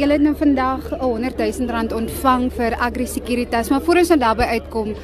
Julle 0.00 0.16
het 0.16 0.22
nou 0.26 0.32
vandag 0.34 0.90
'n 0.90 0.98
100 0.98 1.36
000 1.38 1.70
rand 1.70 1.92
ontvang 1.92 2.52
vir 2.52 2.74
Agri 2.74 3.06
Securitas, 3.06 3.68
maar 3.68 3.82
voor 3.82 3.96
ons 3.96 4.08
nou 4.08 4.18
daarby 4.18 4.42
uitkom, 4.42 4.94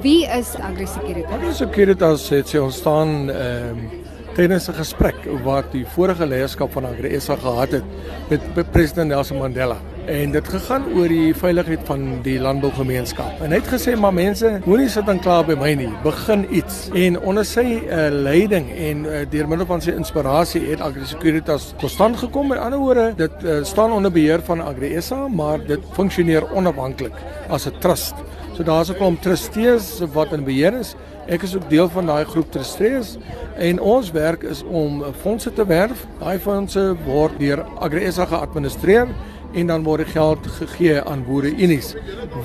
wie 0.00 0.24
is 0.38 0.54
Agri 0.54 0.86
Securitas? 0.86 1.32
Agri 1.32 1.52
Securitas 1.52 2.28
het 2.28 2.48
sy 2.48 2.56
ontstaan 2.58 3.30
ehm 3.30 3.68
um, 3.68 3.90
tydens 4.34 4.68
'n 4.68 4.78
gesprek 4.80 5.28
wat 5.44 5.72
die 5.72 5.84
vorige 5.84 6.26
leierskap 6.26 6.72
van 6.72 6.86
Agri 6.86 7.20
SA 7.20 7.36
gehad 7.36 7.70
het 7.70 7.84
met 8.28 8.70
president 8.70 9.08
Nelson 9.08 9.38
Mandela. 9.38 9.76
En 10.10 10.32
dit 10.34 10.48
gegaan 10.48 10.88
oor 10.98 11.06
die 11.08 11.34
veiligheid 11.38 11.82
van 11.86 12.00
die 12.24 12.34
landbougemeenskap. 12.42 13.38
En 13.44 13.52
hy 13.54 13.60
het 13.60 13.68
gesê 13.70 13.92
maar 13.94 14.14
mense, 14.16 14.48
moenie 14.64 14.88
sit 14.90 15.06
en 15.12 15.20
kla 15.22 15.36
by 15.46 15.54
my 15.60 15.70
nie. 15.78 15.90
Begin 16.02 16.42
iets. 16.50 16.80
En 16.98 17.20
onder 17.20 17.46
sy 17.46 17.62
uh, 17.78 18.08
leiding 18.10 18.66
en 18.74 19.04
uh, 19.06 19.20
deur 19.30 19.46
middel 19.52 19.68
van 19.70 19.84
sy 19.84 19.94
inspirasie 19.94 20.64
het 20.66 20.82
Agri 20.82 21.06
Securitas 21.06 21.68
tot 21.78 21.94
stand 21.94 22.18
gekom. 22.18 22.50
Met 22.50 22.58
ander 22.58 22.82
woorde, 22.82 23.06
dit 23.22 23.46
uh, 23.46 23.60
staan 23.62 23.94
onder 23.94 24.10
beheer 24.10 24.42
van 24.50 24.64
Agri 24.66 24.96
SA, 24.98 25.28
maar 25.30 25.62
dit 25.70 25.86
funksioneer 25.94 26.48
onafhanklik 26.58 27.14
as 27.46 27.70
'n 27.70 27.78
trust. 27.78 28.18
So 28.58 28.66
daar's 28.66 28.90
'n 28.90 28.98
klomp 28.98 29.22
trustees 29.22 30.02
wat 30.12 30.32
in 30.32 30.44
beheer 30.44 30.74
is. 30.74 30.96
Ek 31.28 31.42
is 31.42 31.54
ook 31.54 31.70
deel 31.70 31.88
van 31.88 32.06
daai 32.06 32.24
groep 32.24 32.50
trustees 32.50 33.16
en 33.56 33.80
ons 33.80 34.10
werk 34.10 34.42
is 34.42 34.64
om 34.64 35.04
fondse 35.22 35.52
te 35.52 35.66
werf. 35.66 36.06
Daai 36.18 36.38
fondse 36.38 36.96
word 37.06 37.38
deur 37.38 37.62
Agri 37.78 38.10
SA 38.12 38.26
geadministreer 38.26 39.06
en 39.52 39.66
dan 39.66 39.82
word 39.82 40.04
die 40.04 40.12
geld 40.12 40.46
gegee 40.58 41.02
aan 41.02 41.24
boere 41.26 41.50
unies 41.50 41.94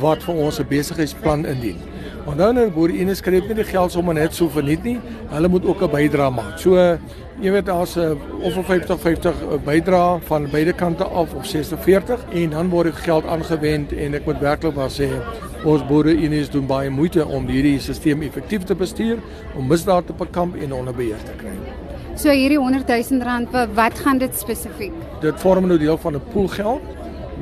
wat 0.02 0.24
vir 0.24 0.36
ons 0.36 0.60
'n 0.60 0.68
besigheidsplan 0.70 1.46
indien. 1.46 1.78
Want 2.26 2.38
nou 2.38 2.70
boere 2.70 2.94
unies 2.94 3.22
kry 3.22 3.40
nie 3.40 3.54
die 3.54 3.64
geld 3.64 3.92
sommer 3.92 4.14
net 4.14 4.34
so 4.34 4.50
verniet 4.50 4.84
nie. 4.84 5.00
Hulle 5.30 5.48
moet 5.48 5.66
ook 5.66 5.82
'n 5.84 5.92
bydrae 5.92 6.32
maak. 6.32 6.60
So 6.60 6.76
jy 7.42 7.52
weet 7.52 7.66
daar's 7.66 7.96
'n 7.98 8.18
of 8.42 8.54
50 8.66 9.00
50 9.00 9.36
bydrae 9.64 10.20
van 10.22 10.50
beide 10.52 10.74
kante 10.74 11.04
af 11.04 11.34
of 11.34 11.46
60 11.46 11.80
40 11.84 12.26
en 12.34 12.50
dan 12.50 12.70
word 12.70 12.86
die 12.86 13.02
geld 13.02 13.26
aangewend 13.26 13.94
en 13.94 14.14
ek 14.14 14.26
moet 14.26 14.40
werklik 14.40 14.76
maar 14.76 14.90
sê 14.90 15.10
ons 15.66 15.86
boere 15.88 16.14
unies 16.14 16.50
doen 16.50 16.66
baie 16.66 16.90
moeite 16.90 17.26
om 17.26 17.48
hierdie 17.48 17.80
stelsel 17.80 18.22
effektief 18.22 18.64
te 18.64 18.76
bestuur, 18.76 19.18
om 19.58 19.68
misdaad 19.68 20.06
te 20.06 20.14
bekamp 20.14 20.56
en 20.56 20.74
onder 20.74 20.94
beheer 20.94 21.24
te 21.26 21.34
kry. 21.40 21.54
So 22.16 22.30
hierdie 22.30 22.60
100 22.60 22.88
000 22.88 23.24
rand, 23.26 23.50
wat 23.76 24.00
gaan 24.00 24.18
dit 24.18 24.36
spesifiek? 24.36 24.94
Dit 25.22 25.40
vorm 25.42 25.68
nou 25.68 25.78
deel 25.78 25.98
van 25.98 26.16
'n 26.16 26.22
poolgeld 26.34 26.95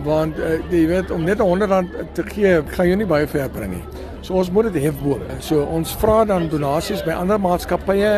want 0.05 0.39
uh, 0.39 0.57
jy 0.71 0.87
weet 0.89 1.11
om 1.11 1.23
net 1.23 1.39
100 1.39 1.69
rand 1.69 1.89
te 2.13 2.23
gee, 2.27 2.61
gaan 2.73 2.89
jy 2.89 2.95
nie 2.95 3.09
baie 3.09 3.27
ver 3.27 3.49
bring 3.53 3.77
nie. 3.77 3.83
So 4.23 4.37
ons 4.39 4.49
moet 4.51 4.71
dit 4.71 4.83
hef 4.85 4.95
bo. 5.03 5.19
So 5.43 5.65
ons 5.67 5.91
vra 5.99 6.23
dan 6.25 6.47
donasies 6.49 7.03
by 7.03 7.17
ander 7.19 7.39
maatskappye, 7.43 8.13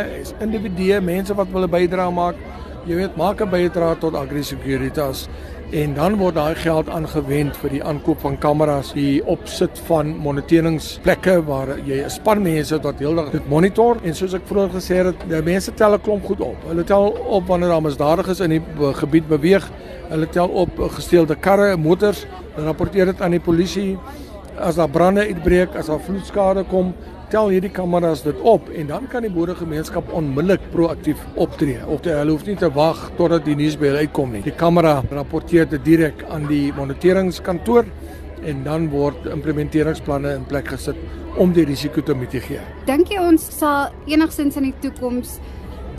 individue, 0.45 1.01
mense 1.01 1.33
wat 1.33 1.49
wil 1.51 1.65
'n 1.65 1.71
bydrae 1.71 2.11
maak. 2.13 2.35
Jy 2.85 2.95
weet, 2.95 3.17
maak 3.17 3.41
'n 3.41 3.49
bydrae 3.49 3.99
tot 3.99 4.15
Agri 4.15 4.43
Securitas 4.43 5.27
en 5.73 5.93
dan 5.97 6.17
word 6.19 6.35
daai 6.37 6.55
geld 6.55 6.89
aangewend 6.93 7.55
vir 7.57 7.71
die 7.73 7.81
aankoop 7.83 8.19
van 8.21 8.37
kameras, 8.37 8.91
die 8.93 9.23
opsit 9.25 9.79
van 9.87 10.11
moniteringsplekke 10.21 11.39
waar 11.47 11.75
jy 11.85 12.03
'n 12.03 12.09
span 12.09 12.41
mense 12.41 12.77
wat 12.81 12.99
heeldag 12.99 13.31
dit 13.31 13.49
monitor 13.49 13.97
en 14.03 14.13
soos 14.13 14.33
ek 14.33 14.45
vroeër 14.45 14.69
gesê 14.69 14.95
het, 15.05 15.15
die 15.29 15.41
mense 15.41 15.73
tel 15.73 15.93
'n 15.93 16.01
klomp 16.01 16.25
goed 16.25 16.41
op. 16.41 16.55
Hulle 16.67 16.83
tel 16.83 17.17
op 17.27 17.47
wanneer 17.47 17.69
daar 17.69 17.81
misdadigers 17.81 18.39
in 18.39 18.49
die 18.49 18.61
gebied 18.93 19.27
beweeg. 19.27 19.71
Hulle 20.09 20.29
tel 20.29 20.47
op 20.47 20.69
gesteelde 20.77 21.35
karre, 21.35 21.77
motors, 21.77 22.25
rapporteer 22.55 23.05
dit 23.05 23.21
aan 23.21 23.31
die 23.31 23.39
polisie. 23.39 23.97
As 24.57 24.75
daar 24.75 24.89
brande 24.89 25.21
uitbreek, 25.21 25.75
as 25.75 25.87
daar 25.87 25.99
vloedskade 25.99 26.63
kom, 26.63 26.93
tel 27.31 27.49
hierdie 27.53 27.71
kameras 27.73 28.23
dit 28.25 28.39
op 28.45 28.69
en 28.69 28.87
dan 28.87 29.07
kan 29.11 29.25
die 29.25 29.31
boeregemeenskap 29.33 30.11
onmiddellik 30.13 30.63
proaktief 30.71 31.21
optree. 31.35 31.79
Of 31.85 32.03
die, 32.05 32.13
hulle 32.13 32.35
hoef 32.35 32.45
nie 32.47 32.57
te 32.59 32.69
wag 32.75 33.07
totdat 33.19 33.45
die 33.47 33.55
nuus 33.57 33.77
by 33.79 33.91
hulle 33.91 34.05
uitkom 34.05 34.35
nie. 34.35 34.43
Die 34.45 34.55
kamera 34.55 34.99
rapporteer 35.11 35.69
dit 35.69 35.83
direk 35.85 36.25
aan 36.29 36.47
die 36.51 36.69
moniteringskantoor 36.77 37.89
en 38.45 38.63
dan 38.65 38.89
word 38.93 39.25
implementeringsplanne 39.31 40.35
in 40.37 40.45
plek 40.49 40.69
gesit 40.73 40.99
om 41.41 41.53
die 41.55 41.65
risiko 41.67 42.03
te 42.05 42.15
mitigeer. 42.15 42.63
Dink 42.87 43.11
jy 43.11 43.19
ons 43.21 43.45
sal 43.57 43.93
enigsins 44.09 44.57
in 44.59 44.69
die 44.69 44.75
toekoms 44.83 45.39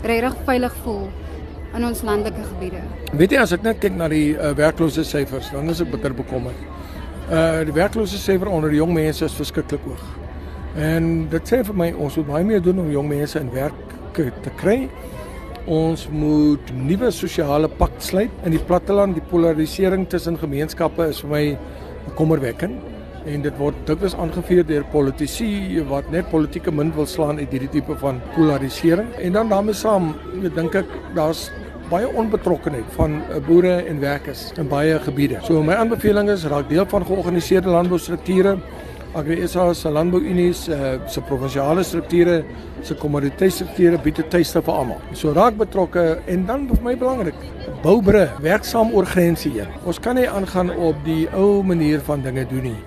regtig 0.07 0.37
veilig 0.47 0.75
voel 0.85 1.07
in 1.75 1.83
ons 1.85 2.03
landelike 2.07 2.45
gebiede? 2.53 2.81
Weet 3.17 3.35
jy 3.35 3.41
as 3.43 3.53
ek 3.57 3.65
net 3.67 3.81
kyk 3.83 3.97
na 3.99 4.07
die 4.11 4.31
uh, 4.35 4.53
werkloose 4.57 5.03
syfers, 5.05 5.51
dan 5.53 5.69
is 5.73 5.83
ek 5.83 5.91
bitter 5.93 6.15
bekommerd. 6.17 6.65
Uh 7.27 7.65
die 7.67 7.75
werkloose 7.75 8.15
syfer 8.21 8.47
onder 8.47 8.71
die 8.71 8.79
jong 8.79 8.93
mense 8.95 9.25
is 9.27 9.35
verskriklik 9.35 9.83
hoog. 9.83 10.05
En 10.77 11.05
dit 11.31 11.49
sê 11.49 11.63
vir 11.65 11.77
my 11.77 11.87
ons 11.97 12.17
moet 12.19 12.27
baie 12.27 12.45
meer 12.45 12.61
doen 12.61 12.83
om 12.83 12.89
jong 12.93 13.07
mense 13.09 13.39
in 13.39 13.49
werk 13.53 13.95
te 14.13 14.51
kry. 14.57 14.83
Ons 15.67 16.05
moet 16.13 16.69
nuwe 16.73 17.09
sosiale 17.11 17.69
pak 17.79 17.97
sluit 18.01 18.33
in 18.45 18.53
die 18.53 18.61
platteland. 18.61 19.17
Die 19.17 19.25
polarisering 19.31 20.05
tussen 20.09 20.37
gemeenskappe 20.37 21.09
is 21.09 21.23
vir 21.25 21.33
my 21.33 21.43
kommerwekkend 22.19 22.93
en 23.27 23.41
dit 23.43 23.57
word 23.59 23.75
dikwels 23.89 24.15
aangevuur 24.15 24.63
deur 24.69 24.85
politici 24.93 25.81
wat 25.89 26.07
net 26.13 26.29
politieke 26.31 26.71
munt 26.71 26.95
wil 26.95 27.09
slaan 27.09 27.41
uit 27.41 27.51
hierdie 27.51 27.73
tipe 27.73 27.97
van 27.99 28.21
polarisering. 28.37 29.09
En 29.19 29.35
dan 29.35 29.49
daarmee 29.51 29.75
saam, 29.75 30.13
ek 30.39 30.55
dink 30.55 30.77
ek 30.79 30.93
daar's 31.17 31.47
baie 31.91 32.07
onbetrokkenheid 32.19 32.87
van 32.95 33.21
boere 33.47 33.79
en 33.89 33.99
werkers 33.99 34.51
in 34.59 34.67
baie 34.71 34.95
gebiede. 35.03 35.41
So 35.47 35.63
my 35.63 35.75
aanbeveling 35.79 36.29
is 36.31 36.45
raak 36.47 36.69
deel 36.69 36.87
van 36.87 37.05
georganiseerde 37.07 37.71
landboustrukture 37.71 38.57
Agri 39.15 39.47
SA 39.47 39.73
se 39.73 39.89
landbouunie 39.89 40.53
se 40.53 40.71
uh, 40.71 41.07
se 41.07 41.21
provinsiale 41.21 41.83
strukture, 41.83 42.43
se 42.83 42.95
kommoditeitsstrukture 42.95 43.97
bied 44.03 44.19
'n 44.19 44.29
tuiste 44.29 44.61
vir 44.61 44.73
almal. 44.73 44.99
So 45.13 45.33
raak 45.33 45.55
betrokke 45.57 46.19
en 46.27 46.45
dan 46.45 46.67
vir 46.67 46.81
my 46.83 46.95
belangrik, 46.95 47.35
bou 47.83 48.01
bru, 48.01 48.27
werk 48.41 48.65
saam 48.65 48.93
oor 48.93 49.05
grense 49.05 49.49
heen. 49.49 49.67
Ons 49.85 49.99
kan 49.99 50.15
nie 50.15 50.27
aangaan 50.27 50.69
op 50.69 50.95
die 51.05 51.27
ou 51.33 51.63
manier 51.63 51.99
van 51.99 52.21
dinge 52.21 52.45
doen 52.49 52.63
nie. 52.63 52.83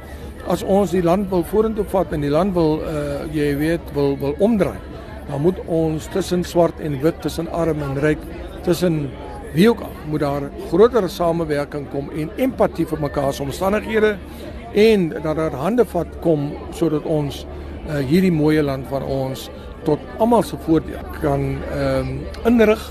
As 0.47 0.63
ons 0.63 0.91
die 0.91 1.03
land 1.03 1.31
wil 1.31 1.43
vorentoe 1.43 1.85
vat 1.85 2.13
en 2.13 2.21
die 2.21 2.31
land 2.31 2.55
wil 2.55 2.81
uh 2.81 3.25
jy 3.33 3.57
weet 3.57 3.95
wil 3.95 4.17
wil 4.19 4.35
omdraai, 4.39 4.79
dan 5.29 5.41
moet 5.41 5.59
ons 5.67 6.07
tussen 6.13 6.45
swart 6.45 6.81
en 6.81 7.01
wit, 7.01 7.21
tussen 7.23 7.49
arm 7.49 7.83
en 7.83 7.99
ryk, 8.01 8.19
tussen 8.63 9.11
wie 9.53 9.69
ook 9.71 9.81
al 9.81 9.93
moet 10.11 10.21
daar 10.21 10.51
groter 10.69 11.09
samewerking 11.09 11.89
kom 11.91 12.11
en 12.11 12.31
empatie 12.37 12.87
vir 12.87 13.01
mekaar 13.01 13.33
se 13.35 13.43
omstandighede 13.43 14.17
en 14.75 15.09
dat 15.09 15.37
daar 15.37 15.55
hande 15.55 15.85
vat 15.85 16.19
kom 16.21 16.53
sodat 16.71 17.05
ons 17.05 17.47
uh, 17.89 17.97
hierdie 18.07 18.33
mooi 18.33 18.63
land 18.63 18.87
van 18.89 19.03
ons 19.03 19.51
tot 19.85 19.99
almal 20.19 20.43
se 20.43 20.57
voordeel 20.67 21.05
kan 21.21 21.57
ehm 21.73 22.09
um, 22.09 22.21
inrig 22.45 22.83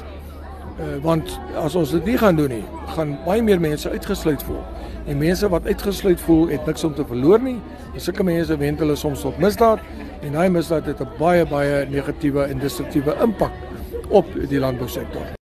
uh, 0.79 0.97
want 1.03 1.39
as 1.55 1.75
ons 1.75 1.91
dit 1.91 2.05
nie 2.05 2.17
gaan 2.17 2.35
doen 2.35 2.49
nie 2.49 2.65
gaan 2.95 3.15
baie 3.25 3.41
meer 3.45 3.61
mense 3.61 3.89
uitgesluit 3.89 4.43
voel. 4.43 4.61
En 5.09 5.17
mense 5.21 5.49
wat 5.49 5.65
uitgesluit 5.65 6.21
voel 6.21 6.47
het 6.53 6.65
niks 6.65 6.83
om 6.83 6.93
te 6.97 7.05
verloor 7.05 7.41
nie. 7.41 7.57
En 7.93 8.01
sulke 8.01 8.25
mense 8.25 8.57
wend 8.57 8.83
hulle 8.83 8.97
soms 8.99 9.25
tot 9.25 9.37
misdaad. 9.41 9.83
En 10.21 10.37
daai 10.37 10.49
misdaad 10.49 10.85
het 10.85 11.01
'n 11.01 11.17
baie 11.19 11.45
baie 11.45 11.85
negatiewe 11.89 12.43
en 12.43 12.59
destruktiewe 12.59 13.15
impak 13.23 13.51
op 14.09 14.25
die 14.49 14.59
landbousektor 14.59 15.38